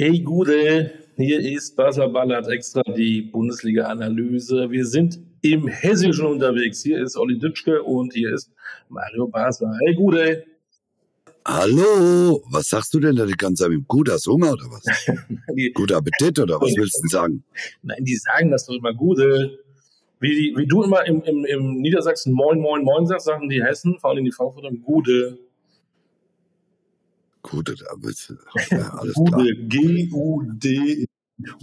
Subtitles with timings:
[0.00, 4.70] Hey Gude, hier ist Basler Ballard extra die Bundesliga-Analyse.
[4.70, 6.84] Wir sind im Hessischen unterwegs.
[6.84, 8.52] Hier ist Olli Dütschke und hier ist
[8.88, 9.76] Mario Basler.
[9.84, 10.44] Hey Gude.
[11.44, 13.72] Hallo, was sagst du denn da die ganze Zeit?
[13.88, 14.84] Gut, hast Hunger oder was?
[15.74, 17.42] Guter Appetit oder was willst du sagen?
[17.82, 19.58] Nein, die sagen das doch immer Gude.
[20.20, 23.98] Wie, wie du immer im, im, im Niedersachsen Moin, Moin, Moin sagst, sagen die Hessen,
[23.98, 25.40] vor allem die Frankfurter Gude.
[27.50, 28.34] Gude, da bist du.
[28.76, 29.14] Ja, alles.
[29.14, 31.06] Gude, G-U-D,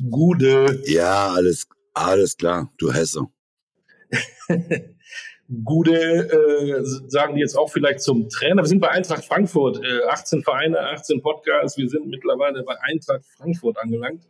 [0.09, 0.81] Gude.
[0.85, 3.27] Ja, alles, alles klar, du Hesse.
[5.63, 8.63] Gude, äh, sagen die jetzt auch vielleicht zum Trainer.
[8.63, 11.77] Wir sind bei Eintracht Frankfurt, äh, 18 Vereine, 18 Podcasts.
[11.77, 14.23] Wir sind mittlerweile bei Eintracht Frankfurt angelangt.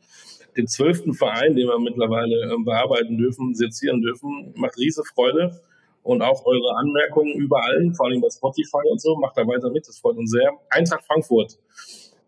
[0.57, 4.53] Den zwölften Verein, den wir mittlerweile äh, bearbeiten dürfen, sezieren dürfen.
[4.57, 5.61] Macht riese Freude.
[6.05, 9.87] Und auch eure Anmerkungen überall, vor allem bei Spotify und so, macht da weiter mit.
[9.87, 10.51] Das freut uns sehr.
[10.69, 11.57] Eintracht Frankfurt.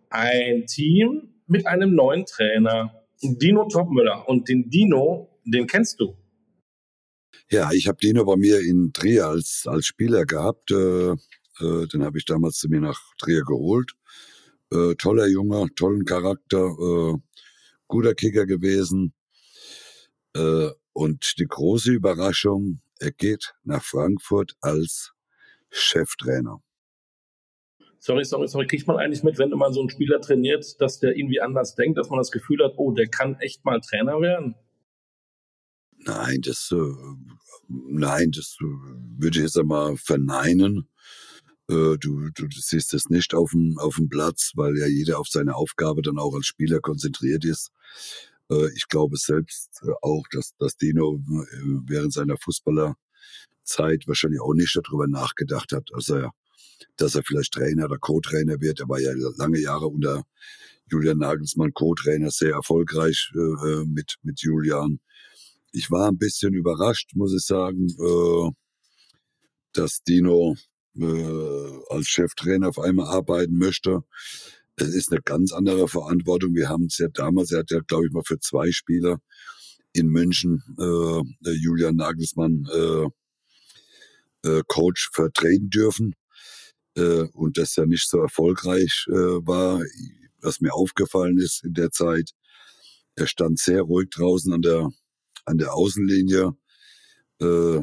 [0.10, 3.06] Ein Team mit einem neuen Trainer.
[3.22, 4.28] Dino Topmüller.
[4.28, 6.16] Und den Dino, den kennst du.
[7.52, 10.72] Ja, ich habe Dino bei mir in Trier als, als Spieler gehabt.
[10.72, 13.92] Äh, äh, den habe ich damals zu mir nach Trier geholt.
[14.74, 17.14] Äh, toller Junge, tollen Charakter, äh,
[17.88, 19.14] guter Kicker gewesen.
[20.36, 25.14] Äh, und die große Überraschung, er geht nach Frankfurt als
[25.70, 26.62] Cheftrainer.
[28.00, 28.68] Sorry, sorry, sorry.
[28.68, 31.98] Kriegt man eigentlich mit, wenn man so einen Spieler trainiert, dass der irgendwie anders denkt,
[31.98, 34.56] dass man das Gefühl hat, oh, der kann echt mal Trainer werden?
[35.98, 36.94] Nein, das, äh,
[37.68, 40.88] nein, das äh, würde ich jetzt einmal verneinen.
[41.70, 45.28] Äh, du, du siehst es nicht auf dem, auf dem Platz, weil ja jeder auf
[45.28, 47.72] seine Aufgabe dann auch als Spieler konzentriert ist.
[48.52, 54.54] Äh, ich glaube selbst äh, auch, dass, dass Dino äh, während seiner Fußballerzeit wahrscheinlich auch
[54.54, 56.32] nicht darüber nachgedacht hat, dass er,
[56.98, 58.80] dass er vielleicht Trainer oder Co-Trainer wird.
[58.80, 60.24] Er war ja lange Jahre unter
[60.90, 63.32] Julian Nagelsmann Co-Trainer, sehr erfolgreich
[63.86, 65.00] mit, mit Julian.
[65.74, 67.88] Ich war ein bisschen überrascht, muss ich sagen,
[69.74, 70.56] dass Dino
[71.90, 74.04] als Cheftrainer auf einmal arbeiten möchte.
[74.80, 76.54] Es ist eine ganz andere Verantwortung.
[76.54, 79.18] Wir haben es ja damals, er hat ja, glaube ich, mal für zwei Spieler
[79.92, 83.08] in München äh, Julian Nagelsmann äh,
[84.48, 86.14] äh, Coach vertreten dürfen
[86.96, 89.82] äh, und das ja nicht so erfolgreich äh, war.
[90.42, 92.32] Was mir aufgefallen ist in der Zeit,
[93.16, 94.92] er stand sehr ruhig draußen an der
[95.46, 96.56] an der Außenlinie.
[97.42, 97.80] Äh,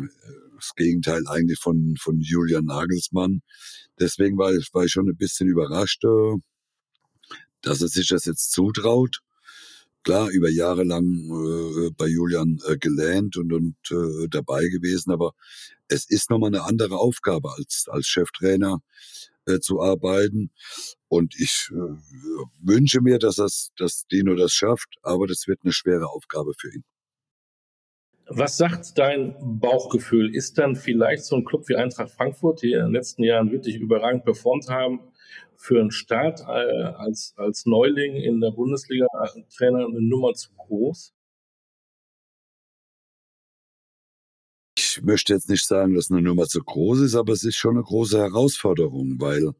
[0.56, 3.41] das Gegenteil eigentlich von, von Julian Nagelsmann.
[3.99, 6.37] Deswegen war ich, war ich schon ein bisschen überrascht, äh,
[7.65, 9.21] dass er sich das jetzt zutraut.
[10.03, 15.33] Klar, über Jahre lang äh, bei Julian äh, gelernt und, und äh, dabei gewesen, aber
[15.89, 18.81] es ist nochmal eine andere Aufgabe als, als Cheftrainer
[19.47, 20.51] äh, zu arbeiten.
[21.09, 21.97] Und ich äh,
[22.63, 26.73] wünsche mir, dass, das, dass Dino das schafft, aber das wird eine schwere Aufgabe für
[26.75, 26.85] ihn.
[28.29, 30.35] Was sagt dein Bauchgefühl?
[30.35, 33.77] Ist dann vielleicht so ein Club wie Eintracht Frankfurt, die in den letzten Jahren wirklich
[33.77, 35.01] überragend performt haben,
[35.56, 39.06] für einen Start äh, als, als Neuling in der Bundesliga
[39.56, 41.15] Trainer eine Nummer zu groß?
[44.77, 47.77] Ich möchte jetzt nicht sagen, dass eine Nummer zu groß ist, aber es ist schon
[47.77, 49.53] eine große Herausforderung, weil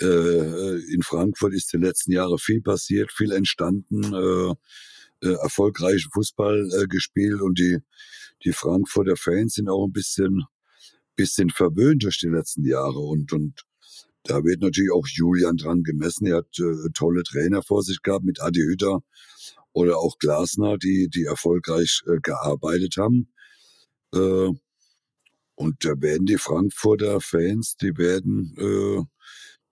[0.00, 4.14] äh, in Frankfurt ist die letzten Jahre viel passiert, viel entstanden.
[4.14, 4.54] Äh,
[5.22, 7.78] äh, erfolgreichen Fußball äh, gespielt und die,
[8.44, 10.44] die Frankfurter Fans sind auch ein bisschen,
[11.14, 13.64] bisschen verwöhnt durch die letzten Jahre und, und
[14.26, 16.26] da wird natürlich auch Julian dran gemessen.
[16.26, 19.00] Er hat äh, tolle Trainer vor sich gehabt mit Adi Hütter
[19.72, 23.32] oder auch Glasner, die, die erfolgreich äh, gearbeitet haben.
[24.14, 24.50] Äh,
[25.54, 29.02] und da werden die Frankfurter Fans, die werden, äh,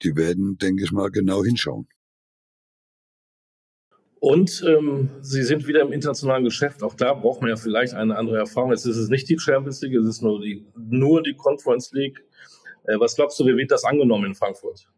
[0.03, 1.89] die werden, denke ich mal, genau hinschauen.
[4.21, 6.83] Und ähm, sie sind wieder im internationalen Geschäft.
[6.83, 8.71] Auch da braucht man ja vielleicht eine andere Erfahrung.
[8.71, 12.25] Jetzt ist es nicht die Champions League, es ist nur die, nur die Conference League.
[12.85, 14.89] Äh, was glaubst du, wie wird das angenommen in Frankfurt?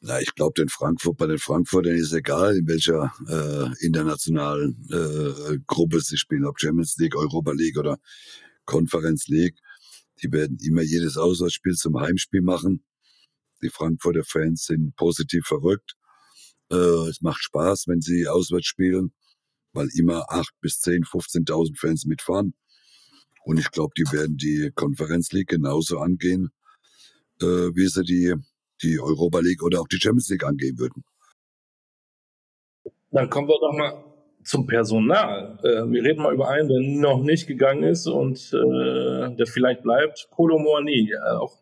[0.00, 5.58] Na, ich glaube, den Frankfurt, bei den Frankfurtern ist egal, in welcher äh, internationalen äh,
[5.66, 7.98] Gruppe sie spielen, ob Champions League, Europa League oder
[8.66, 9.56] Conference League.
[10.22, 12.84] Die werden immer jedes Auswärtsspiel zum Heimspiel machen.
[13.62, 15.94] Die Frankfurter Fans sind positiv verrückt.
[16.70, 19.14] Äh, es macht Spaß, wenn sie auswärts spielen,
[19.72, 22.54] weil immer acht bis zehn, 15.000 Fans mitfahren.
[23.44, 26.50] Und ich glaube, die werden die Konferenz League genauso angehen,
[27.40, 28.34] äh, wie sie die,
[28.82, 31.04] die Europa League oder auch die Champions League angehen würden.
[33.10, 34.04] Dann kommen wir doch mal
[34.44, 35.58] zum Personal.
[35.62, 39.82] Äh, wir reden mal über einen, der noch nicht gegangen ist und äh, der vielleicht
[39.82, 40.28] bleibt.
[40.30, 41.12] Polo Moani.
[41.38, 41.58] Auch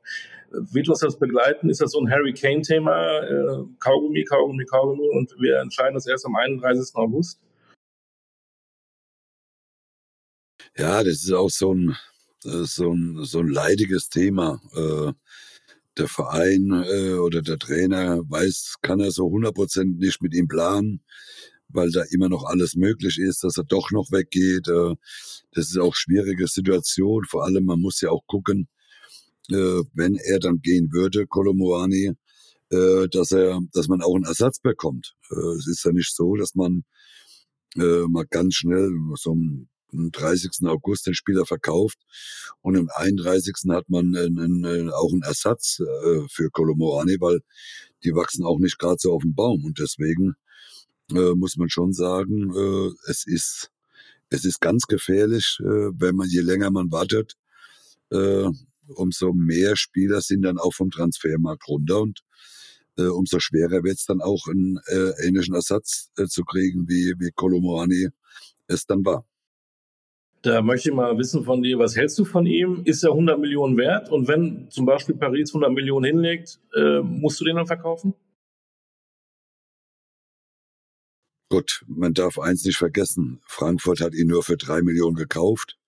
[0.50, 1.68] Wird uns das begleiten?
[1.68, 3.20] Ist das so ein Harry Kane-Thema?
[3.20, 6.94] Äh, Kaugummi, Kaugummi, Kaugummi und wir entscheiden das erst am 31.
[6.94, 7.40] August?
[10.82, 11.96] Ja, das ist auch so ein,
[12.40, 14.60] so ein, so ein leidiges Thema.
[14.74, 15.12] Äh,
[15.96, 21.04] der Verein äh, oder der Trainer weiß, kann er so 100% nicht mit ihm planen,
[21.68, 24.66] weil da immer noch alles möglich ist, dass er doch noch weggeht.
[24.66, 24.96] Äh,
[25.52, 27.26] das ist auch schwierige Situation.
[27.30, 28.66] Vor allem, man muss ja auch gucken,
[29.52, 32.14] äh, wenn er dann gehen würde, Kolomoani,
[32.70, 35.14] äh, dass er, dass man auch einen Ersatz bekommt.
[35.30, 36.82] Äh, es ist ja nicht so, dass man
[37.76, 39.36] äh, mal ganz schnell so
[39.92, 40.66] am 30.
[40.66, 41.98] August den Spieler verkauft
[42.60, 43.54] und am 31.
[43.70, 47.40] hat man einen, einen, auch einen Ersatz äh, für Kolomoani, weil
[48.04, 50.34] die wachsen auch nicht gerade so auf dem Baum und deswegen
[51.10, 53.70] äh, muss man schon sagen, äh, es ist
[54.32, 57.34] es ist ganz gefährlich, äh, wenn man je länger man wartet,
[58.10, 58.48] äh,
[58.88, 62.20] umso mehr Spieler sind dann auch vom Transfermarkt runter und
[62.96, 67.30] äh, umso schwerer wird es dann auch einen äh, ähnlichen Ersatz zu kriegen, wie, wie
[67.30, 68.08] Kolomoani
[68.66, 69.26] es dann war.
[70.42, 72.82] Da möchte ich mal wissen von dir, was hältst du von ihm?
[72.84, 74.10] Ist er 100 Millionen wert?
[74.10, 78.14] Und wenn zum Beispiel Paris 100 Millionen hinlegt, äh, musst du den dann verkaufen?
[81.48, 83.40] Gut, man darf eins nicht vergessen.
[83.46, 85.78] Frankfurt hat ihn nur für drei Millionen gekauft.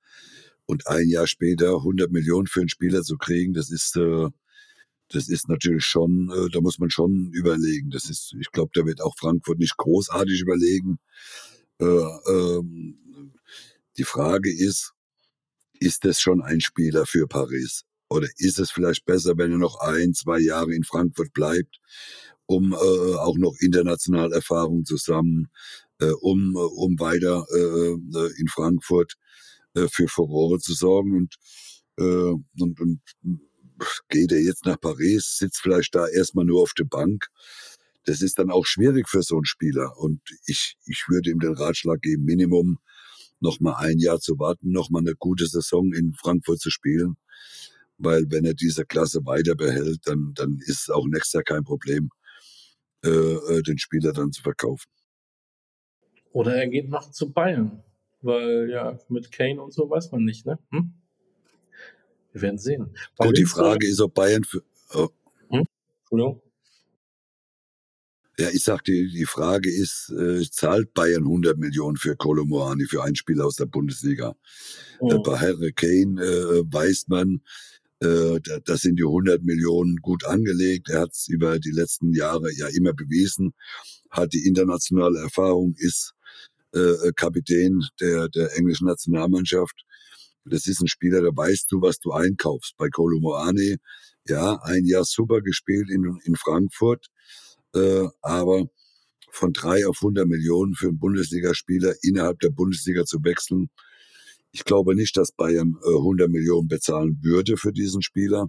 [0.67, 4.29] Und ein Jahr später 100 Millionen für einen Spieler zu kriegen, das ist, äh,
[5.09, 7.91] das ist natürlich schon, äh, da muss man schon überlegen.
[7.91, 10.99] Das ist, ich glaube, da wird auch Frankfurt nicht großartig überlegen.
[11.81, 12.99] Äh, ähm,
[13.97, 14.93] die Frage ist,
[15.81, 17.85] ist das schon ein Spieler für Paris?
[18.09, 21.79] Oder ist es vielleicht besser, wenn er noch ein, zwei Jahre in Frankfurt bleibt,
[22.47, 25.49] um äh, auch noch international Erfahrung zusammen,
[26.01, 29.15] äh, um, um weiter äh, in Frankfurt
[29.75, 31.35] äh, für Furore zu sorgen und,
[31.99, 33.01] äh, und, und
[34.09, 37.27] geht er jetzt nach Paris, sitzt vielleicht da erstmal nur auf der Bank.
[38.05, 39.97] Das ist dann auch schwierig für so einen Spieler.
[39.97, 42.79] Und ich, ich würde ihm den Ratschlag geben, Minimum
[43.45, 47.17] noch mal ein Jahr zu warten, noch mal eine gute Saison in Frankfurt zu spielen.
[47.99, 51.63] Weil wenn er diese Klasse weiter behält, dann, dann ist es auch nächstes Jahr kein
[51.63, 52.11] Problem,
[53.05, 54.91] äh, äh den Spieler dann zu verkaufen.
[56.33, 57.85] Oder er geht noch zu Bayern.
[58.21, 60.59] Weil ja, mit Kane und so weiß man nicht, ne?
[60.71, 60.95] Hm?
[62.33, 62.97] Wir werden sehen.
[63.17, 64.63] Bei Gut, die Frage ist, ob Bayern für.
[64.95, 65.11] Oh.
[65.51, 65.65] Hm?
[66.01, 66.41] Entschuldigung.
[68.39, 73.15] Ja, ich sagte, die Frage ist, äh, zahlt Bayern 100 Millionen für Kolomoani, für einen
[73.15, 74.35] Spieler aus der Bundesliga?
[75.01, 75.11] Mhm.
[75.11, 77.43] Äh, bei Harry Kane äh, weiß man,
[78.01, 80.91] äh, da, das sind die 100 Millionen gut angelegt.
[80.91, 83.55] Er hat es über die letzten Jahre ja immer bewiesen,
[84.11, 86.15] hat die internationale Erfahrung, ist
[86.73, 89.85] äh, Kapitän der, der englischen Nationalmannschaft.
[90.45, 92.75] Das ist ein Spieler, da weißt du, was du einkaufst.
[92.77, 93.77] Bei Kolomoani,
[94.27, 97.07] ja, ein Jahr super gespielt in, in Frankfurt,
[97.75, 98.69] äh, aber
[99.31, 103.69] von drei auf 100 Millionen für einen Bundesligaspieler innerhalb der Bundesliga zu wechseln.
[104.53, 108.49] Ich glaube nicht, dass Bayern äh, 100 Millionen bezahlen würde für diesen Spieler.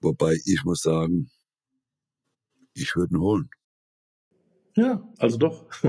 [0.00, 1.30] Wobei ich muss sagen,
[2.74, 3.50] ich würde ihn holen.
[4.76, 5.66] Ja, also doch.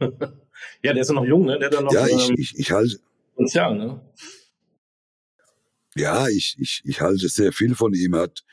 [0.00, 1.58] ja, der ist ja noch jung, ne?
[1.58, 2.98] Der hat ja noch ja, ich, ähm, ich, ich halte.
[3.34, 4.00] Potenzial, ne?
[5.94, 8.14] Ja, ich, ich, ich halte sehr viel von ihm.
[8.14, 8.44] Er hat,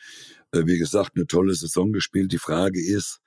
[0.51, 2.31] äh, wie gesagt, eine tolle Saison gespielt.
[2.31, 3.21] Die Frage ist,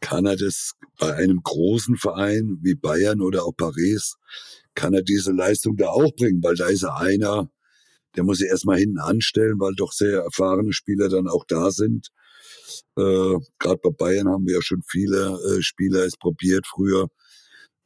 [0.00, 4.16] kann er das bei einem großen Verein wie Bayern oder auch Paris,
[4.74, 6.42] kann er diese Leistung da auch bringen?
[6.42, 7.50] Weil da ist er einer,
[8.14, 12.08] der muss sich erstmal hinten anstellen, weil doch sehr erfahrene Spieler dann auch da sind.
[12.96, 17.08] Äh, Gerade bei Bayern haben wir ja schon viele äh, Spieler es probiert früher,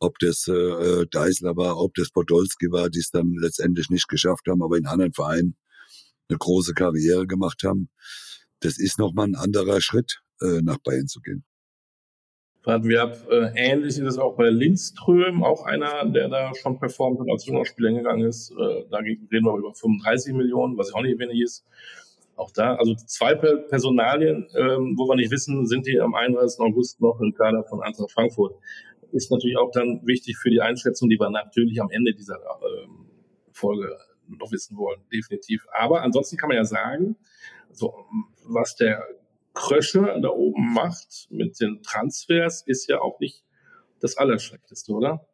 [0.00, 4.08] ob das äh, äh, Deisler war, ob das Podolski war, die es dann letztendlich nicht
[4.08, 5.56] geschafft haben, aber in anderen Vereinen
[6.28, 7.90] eine große Karriere gemacht haben.
[8.60, 11.44] Das ist nochmal ein anderer Schritt, äh, nach Bayern zu gehen.
[12.62, 17.18] Wir haben äh, ähnlich ist es auch bei Lindström, auch einer, der da schon performt
[17.18, 18.50] und als junger Spieler hingegangen ist.
[18.50, 21.64] Äh, da reden wir über 35 Millionen, was auch nicht wenig ist.
[22.36, 26.60] Auch da, also zwei Personalien, ähm, wo wir nicht wissen, sind die am 31.
[26.60, 28.54] August noch im Kader von Eintracht Frankfurt
[29.12, 33.06] ist natürlich auch dann wichtig für die Einschätzung, die wir natürlich am Ende dieser ähm,
[33.52, 33.96] Folge
[34.28, 35.66] noch wissen wollen, definitiv.
[35.72, 37.16] Aber ansonsten kann man ja sagen,
[37.72, 37.92] so,
[38.44, 39.02] was der
[39.60, 43.44] Krösche da oben macht mit den Transfers, ist ja auch nicht
[44.00, 45.26] das Allerschlechteste, oder?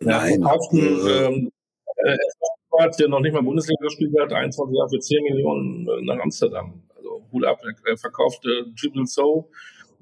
[0.00, 0.40] Nein.
[0.40, 1.52] Ja, ähm,
[1.96, 2.16] äh,
[2.98, 6.82] der noch nicht mal Bundesliga gespielt hat, 21 Jahre für 10 Millionen äh, nach Amsterdam.
[6.96, 9.50] Also Hut ab, er verkaufte Triple So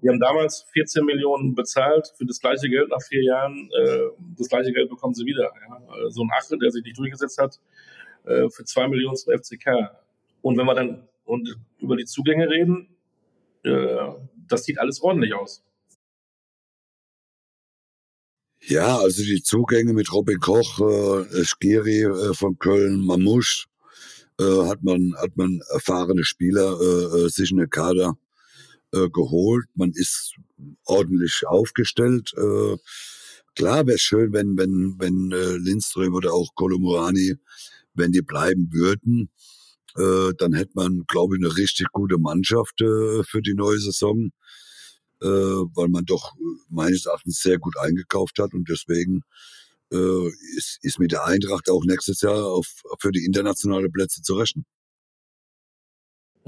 [0.03, 3.71] die haben damals 14 Millionen bezahlt für das gleiche Geld nach vier Jahren.
[3.77, 5.51] Äh, das gleiche Geld bekommen sie wieder.
[5.69, 6.11] Ja.
[6.11, 7.59] So ein Achte, der sich nicht durchgesetzt hat,
[8.25, 9.91] äh, für zwei Millionen zum FCK.
[10.43, 12.89] Und wenn wir dann und über die Zugänge reden,
[13.63, 14.13] äh,
[14.49, 15.63] das sieht alles ordentlich aus.
[18.69, 23.67] Ja, also die Zugänge mit Robin Koch, äh, Skiri äh, von Köln, Mamouche,
[24.41, 28.19] äh, hat man hat man erfahrene Spieler äh, äh, sich in den Kader
[28.93, 29.67] äh, geholt.
[29.75, 30.35] Man ist
[30.85, 32.33] ordentlich aufgestellt.
[32.37, 32.77] Äh,
[33.55, 37.37] klar wäre schön, wenn wenn wenn äh, Lindström oder auch Kolomorani,
[37.95, 39.31] wenn die bleiben würden,
[39.97, 44.31] äh, dann hätte man, glaube ich, eine richtig gute Mannschaft äh, für die neue Saison,
[45.23, 46.33] äh, weil man doch
[46.69, 49.23] meines Erachtens sehr gut eingekauft hat und deswegen
[49.93, 52.67] äh, ist, ist mit der Eintracht auch nächstes Jahr auf,
[53.01, 54.65] für die internationale Plätze zu rechnen.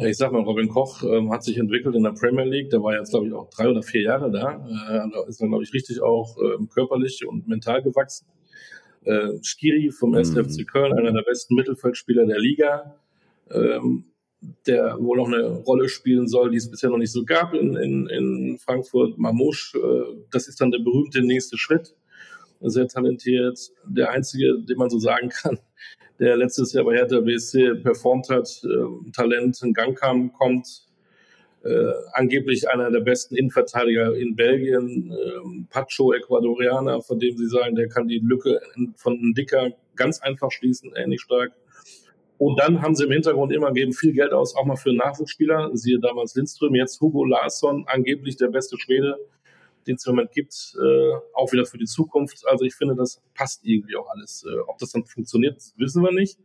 [0.00, 2.70] Ich sag mal, Robin Koch ähm, hat sich entwickelt in der Premier League.
[2.70, 4.52] Der war jetzt, glaube ich, auch drei oder vier Jahre da.
[4.54, 8.28] Äh, da ist er, glaube ich, richtig auch äh, körperlich und mental gewachsen.
[9.02, 10.18] Äh, Skiri vom mhm.
[10.18, 12.94] SFC Köln, einer der besten Mittelfeldspieler der Liga,
[13.52, 14.04] ähm,
[14.66, 17.76] der wohl noch eine Rolle spielen soll, die es bisher noch nicht so gab in,
[17.76, 19.18] in, in Frankfurt.
[19.18, 21.94] Mamouche, äh, das ist dann der berühmte nächste Schritt
[22.60, 23.58] sehr talentiert.
[23.84, 25.58] Der einzige, den man so sagen kann,
[26.20, 30.84] der letztes Jahr bei Hertha BSC performt hat, äh, Talent in Gang kam, kommt.
[31.64, 37.74] Äh, angeblich einer der besten Innenverteidiger in Belgien, äh, Pacho Ecuadorianer, von dem sie sagen,
[37.74, 38.60] der kann die Lücke
[38.94, 41.50] von Dicker ganz einfach schließen, ähnlich stark.
[42.38, 45.70] Und dann haben sie im Hintergrund immer gegeben viel Geld aus, auch mal für Nachwuchsspieler.
[45.74, 49.18] Siehe damals Lindström, jetzt Hugo Larsson, angeblich der beste Schwede
[49.88, 52.46] den es im Moment gibt, äh, auch wieder für die Zukunft.
[52.46, 54.44] Also ich finde, das passt irgendwie auch alles.
[54.46, 56.38] Äh, ob das dann funktioniert, wissen wir nicht.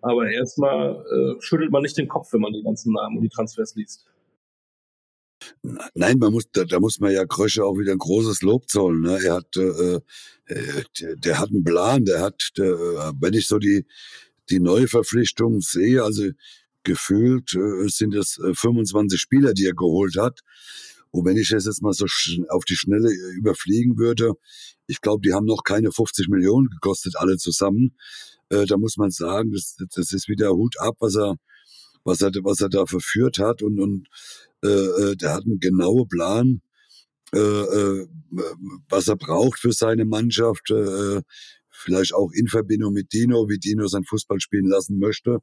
[0.00, 3.28] Aber erstmal äh, schüttelt man nicht den Kopf, wenn man die ganzen Namen und die
[3.28, 4.06] Transfers liest.
[5.94, 9.02] Nein, man muss, da, da muss man ja Krösche auch wieder ein großes Lob zollen.
[9.02, 9.18] Ne?
[9.24, 9.96] Er hat, äh,
[10.46, 13.86] äh, der, der, hat einen Plan, der hat, der, äh, wenn ich so die,
[14.50, 16.24] die Neuverpflichtung sehe, also
[16.84, 20.40] gefühlt äh, sind es 25 Spieler, die er geholt hat.
[21.10, 22.06] Und wenn ich das jetzt mal so
[22.48, 24.32] auf die Schnelle äh, überfliegen würde,
[24.86, 27.96] ich glaube, die haben noch keine 50 Millionen gekostet, alle zusammen.
[28.50, 31.36] Äh, da muss man sagen, das, das ist wieder Hut ab, was er,
[32.04, 33.62] was er, was er da verführt hat.
[33.62, 34.08] Und, und
[34.64, 36.62] äh, äh der hat einen genauen Plan,
[37.34, 38.06] äh, äh,
[38.88, 40.70] was er braucht für seine Mannschaft.
[40.70, 41.22] Äh,
[41.78, 45.38] vielleicht auch in Verbindung mit Dino, wie Dino sein Fußball spielen lassen möchte.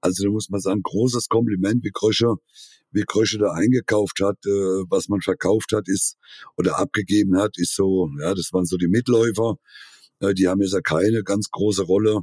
[0.00, 2.34] Also da muss man sagen, großes Kompliment, wie Krösche,
[2.90, 6.16] wie Krösche da eingekauft hat, äh, was man verkauft hat, ist
[6.56, 9.56] oder abgegeben hat, ist so, ja, das waren so die Mitläufer.
[10.20, 12.22] Äh, die haben jetzt ja keine ganz große Rolle,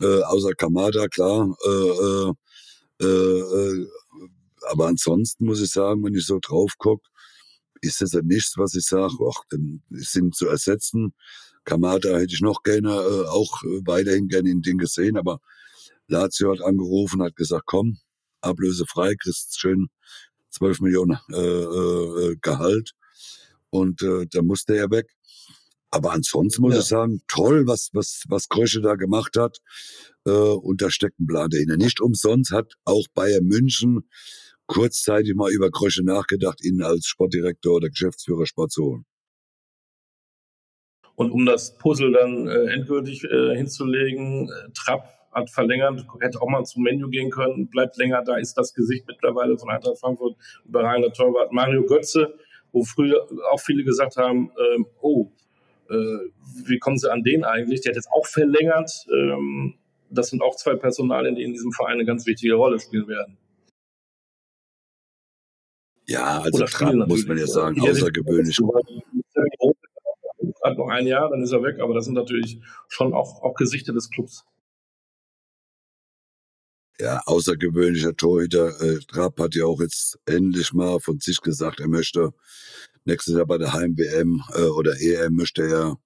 [0.00, 1.56] äh, außer Kamada, klar.
[1.64, 3.86] Äh, äh, äh,
[4.70, 7.08] aber ansonsten muss ich sagen, wenn ich so drauf gucke,
[7.80, 11.14] ist das ja nichts, was ich sage, ach, dann sind zu ersetzen.
[11.64, 15.40] Kamada hätte ich noch gerne, äh, auch weiterhin gerne in Ding gesehen, aber
[16.08, 17.98] Lazio hat angerufen, hat gesagt, komm,
[18.40, 19.88] ablösefrei, kriegst schön
[20.50, 22.92] 12 Millionen äh, äh, Gehalt
[23.70, 25.06] und äh, da musste er weg.
[25.90, 26.80] Aber ansonsten muss ja.
[26.80, 29.58] ich sagen, toll, was, was, was Krösche da gemacht hat.
[30.26, 31.76] Äh, und da steckt ein Plan dahinter.
[31.76, 34.08] Nicht umsonst hat auch Bayern München
[34.66, 39.04] kurzzeitig mal über Krösche nachgedacht, ihn als Sportdirektor oder Geschäftsführer Sport zu holen.
[41.16, 46.48] Und um das Puzzle dann äh, endgültig äh, hinzulegen, äh, Trapp hat verlängert, hätte auch
[46.48, 50.36] mal zum Menu gehen können, bleibt länger da, ist das Gesicht mittlerweile von Eintracht Frankfurt,
[50.64, 52.34] überragender Torwart Mario Götze,
[52.72, 55.30] wo früher auch viele gesagt haben, ähm, oh,
[55.90, 55.94] äh,
[56.66, 57.80] wie kommen sie an den eigentlich?
[57.82, 58.90] Der hat jetzt auch verlängert.
[59.12, 59.74] Ähm,
[60.10, 63.36] das sind auch zwei Personalien, die in diesem Verein eine ganz wichtige Rolle spielen werden.
[66.06, 68.58] Ja, also Trapp muss man ja sagen, außergewöhnlich
[70.64, 73.54] hat noch ein Jahr, dann ist er weg, aber das sind natürlich schon auch, auch
[73.54, 74.44] Gesichter des Clubs.
[76.98, 78.80] Ja, außergewöhnlicher Torhüter.
[78.80, 82.32] Äh, Trapp hat ja auch jetzt endlich mal von sich gesagt, er möchte
[83.04, 85.98] nächstes Jahr bei der Heim-WM äh, oder EM möchte er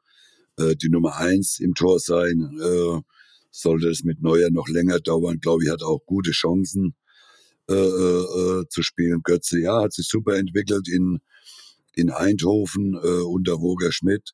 [0.58, 2.58] äh, die Nummer eins im Tor sein.
[2.60, 3.00] Äh,
[3.50, 6.94] sollte es mit Neuer noch länger dauern, glaube ich, hat auch gute Chancen
[7.68, 9.20] äh, äh, zu spielen.
[9.22, 11.20] Götze, ja, hat sich super entwickelt in
[11.98, 14.32] in Eindhoven äh, unter Roger Schmidt.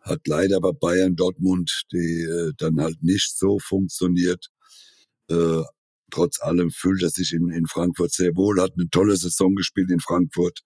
[0.00, 4.46] Hat leider bei Bayern Dortmund die äh, dann halt nicht so funktioniert.
[5.28, 5.62] Äh,
[6.10, 9.90] trotz allem fühlt er sich in, in Frankfurt sehr wohl, hat eine tolle Saison gespielt
[9.90, 10.60] in Frankfurt.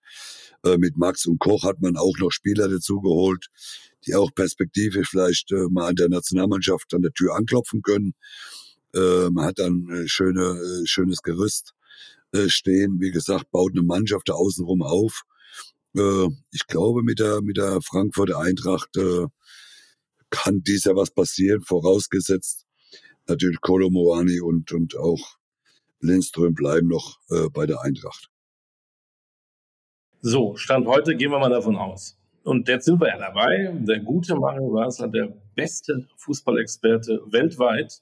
[0.63, 3.47] Äh, mit Max und Koch hat man auch noch Spieler dazu geholt,
[4.05, 8.13] die auch perspektivisch vielleicht äh, mal an der Nationalmannschaft an der Tür anklopfen können.
[8.93, 11.73] Äh, man hat dann äh, schöne, äh, schönes Gerüst
[12.31, 12.99] äh, stehen.
[12.99, 15.23] Wie gesagt, baut eine Mannschaft da außenrum auf.
[15.95, 19.27] Äh, ich glaube, mit der, mit der Frankfurter Eintracht äh,
[20.29, 22.65] kann dies ja was passieren, vorausgesetzt
[23.27, 25.37] natürlich Kolo Moani und, und auch
[25.99, 28.29] Lindström bleiben noch äh, bei der Eintracht.
[30.21, 32.17] So, Stand heute gehen wir mal davon aus.
[32.43, 33.71] Und jetzt sind wir ja dabei.
[33.73, 38.01] Der gute Mario Basler, der beste Fußballexperte weltweit,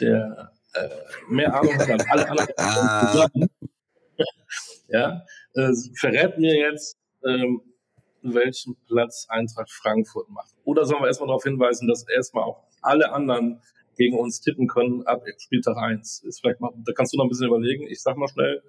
[0.00, 0.88] der äh,
[1.28, 3.50] mehr Ahnung hat als alle anderen zusammen.
[4.88, 7.60] ja, äh, verrät mir jetzt, ähm,
[8.22, 10.54] welchen Platz Eintracht Frankfurt macht.
[10.64, 13.60] Oder sollen wir erstmal darauf hinweisen, dass erstmal auch alle anderen
[13.96, 16.24] gegen uns tippen können ab Spieltag 1.
[16.24, 17.86] Ist vielleicht mal, da kannst du noch ein bisschen überlegen.
[17.88, 18.62] Ich sag mal schnell,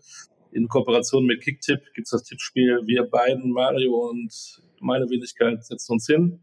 [0.52, 2.82] in Kooperation mit Kicktipp gibt es das Tippspiel.
[2.86, 6.42] Wir beiden, Mario und meine Wenigkeit, setzen uns hin,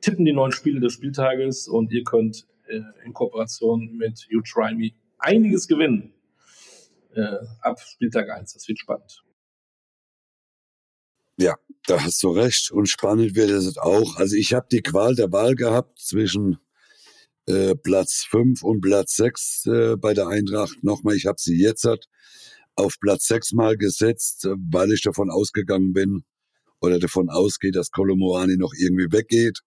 [0.00, 4.74] tippen die neuen Spiele des Spieltages und ihr könnt äh, in Kooperation mit You Try
[4.74, 6.12] Me einiges gewinnen.
[7.14, 8.54] Äh, ab Spieltag 1.
[8.54, 9.24] Das wird spannend.
[11.38, 12.70] Ja, da hast du recht.
[12.70, 14.16] Und spannend wird es auch.
[14.16, 16.58] Also ich habe die Qual der Wahl gehabt zwischen
[17.46, 20.82] äh, Platz 5 und Platz 6 äh, bei der Eintracht.
[20.82, 21.86] Nochmal, ich habe sie jetzt
[22.74, 26.24] auf Platz 6 mal gesetzt, weil ich davon ausgegangen bin
[26.80, 29.60] oder davon ausgehe, dass Kolomorani noch irgendwie weggeht.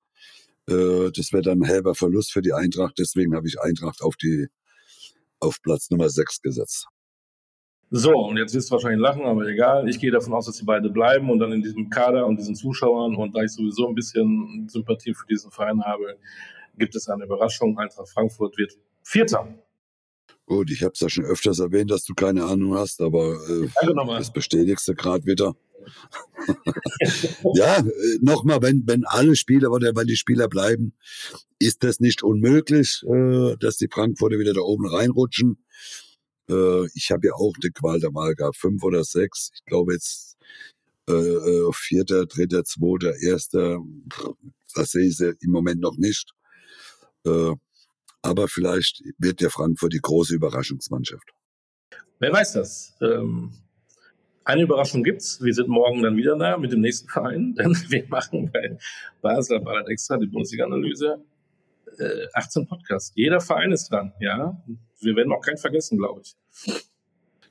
[0.67, 2.95] Äh, das wäre dann ein halber Verlust für die Eintracht.
[2.99, 4.47] Deswegen habe ich Eintracht auf die
[5.39, 6.87] auf Platz Nummer 6 gesetzt.
[7.91, 9.89] So, und jetzt wirst du wahrscheinlich lachen, aber egal.
[9.89, 12.55] Ich gehe davon aus, dass die beide bleiben und dann in diesem Kader und diesen
[12.55, 16.17] Zuschauern und da ich sowieso ein bisschen Sympathie für diesen Verein habe,
[16.77, 17.77] gibt es eine Überraschung.
[17.79, 19.47] Eintracht Frankfurt wird Vierter.
[20.45, 23.69] Gut, ich habe es ja schon öfters erwähnt, dass du keine Ahnung hast, aber äh,
[24.17, 25.55] das bestätigst du gerade wieder.
[27.53, 30.93] ja, äh, nochmal, wenn, wenn alle Spieler oder wenn die Spieler bleiben,
[31.59, 35.63] ist das nicht unmöglich, äh, dass die Frankfurter wieder da oben reinrutschen.
[36.49, 39.51] Äh, ich habe ja auch eine Qual der Wahl gehabt, fünf oder sechs.
[39.53, 40.37] Ich glaube jetzt
[41.07, 43.79] äh, äh vierter, dritter, zweiter, erster.
[44.75, 46.31] Das sehe ich im Moment noch nicht.
[47.25, 47.53] Äh,
[48.21, 51.31] aber vielleicht wird der Frankfurt die große Überraschungsmannschaft.
[52.19, 52.97] Wer weiß das?
[53.01, 53.53] Ähm,
[54.43, 55.41] eine Überraschung gibt's.
[55.41, 58.77] Wir sind morgen dann wieder da mit dem nächsten Verein, denn wir machen bei
[59.21, 61.23] Basel Ballard Extra die Bundesliga-Analyse.
[62.33, 63.11] 18 Podcasts.
[63.15, 64.63] Jeder Verein ist dran, ja
[65.01, 66.35] wir werden auch keinen vergessen, glaube ich.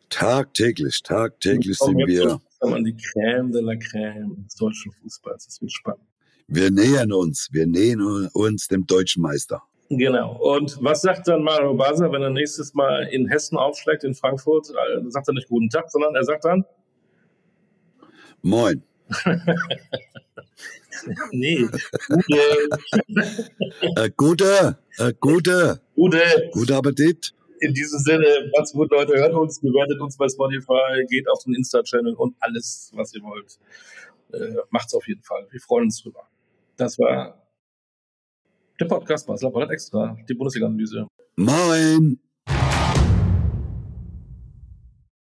[0.08, 2.40] Tagtäglich, tagtäglich sind wir.
[2.62, 5.44] Man die Crème de la Crème des deutschen Fußballs.
[5.44, 6.02] Das wird spannend.
[6.48, 9.62] Wir nähern uns, wir nähern uns dem deutschen Meister.
[9.90, 10.36] Genau.
[10.36, 14.70] Und was sagt dann Mario Basler, wenn er nächstes Mal in Hessen aufschlägt, in Frankfurt?
[14.70, 16.64] Äh, sagt er nicht guten Tag, sondern er sagt dann
[18.42, 18.82] Moin.
[21.32, 21.78] nee, gute.
[23.96, 25.80] äh, gute, äh, gute.
[25.94, 26.50] Gute.
[26.52, 29.14] Guten Appetit in diesem Sinne, macht's gut, Leute.
[29.14, 33.58] Hört uns, bewertet uns bei Spotify, geht auf den Insta-Channel und alles, was ihr wollt.
[34.32, 35.46] Äh, macht's auf jeden Fall.
[35.50, 36.28] Wir freuen uns drüber.
[36.76, 37.42] Das war
[38.78, 41.08] der Podcast Basler Ballett Extra, die Bundesliga-Analyse.
[41.36, 42.27] Moin!